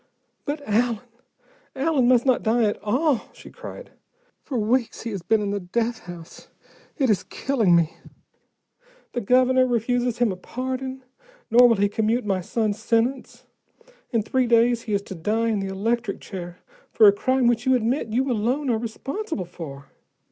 [0.45, 1.01] "But Allen
[1.75, 3.91] Allen must not die at all!" she cried.
[4.41, 6.47] "For weeks he has been in the death house:
[6.97, 7.93] it is killing me.
[9.13, 11.03] The Governor refuses him a pardon,
[11.51, 13.45] nor will he commute my son's sentence.
[14.09, 16.57] In three days he is to die in the electric chair,
[16.91, 19.91] for a crime which you admit you alone are responsible for.